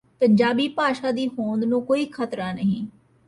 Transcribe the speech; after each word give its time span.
ਪੰਜਾਬੀ 0.21 0.67
ਭਾਸ਼ਾ 0.67 1.11
ਦੀ 1.11 1.27
ਹੋਂਦ 1.29 1.63
ਨੂੰ 1.63 1.81
ਕੋਈ 1.85 2.05
ਖ਼ਤਰਾ 2.05 2.51
ਨਹੀਂ 2.53 2.85